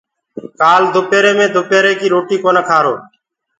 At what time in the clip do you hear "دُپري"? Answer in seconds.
1.55-1.93